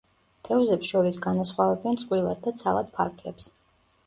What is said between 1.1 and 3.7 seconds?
განასხვავებენ წყვილად და ცალად ფარფლებს.